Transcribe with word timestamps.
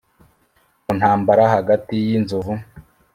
mu 0.85 0.91
ntambara 0.99 1.43
hagati 1.55 1.93
y'inzovu, 2.05 2.53